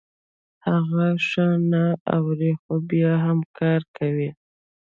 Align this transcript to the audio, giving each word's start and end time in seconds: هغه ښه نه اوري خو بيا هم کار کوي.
هغه 0.67 1.07
ښه 1.27 1.47
نه 1.71 1.83
اوري 2.15 2.51
خو 2.61 2.73
بيا 2.89 3.13
هم 3.25 3.39
کار 3.57 3.81
کوي. 3.97 4.29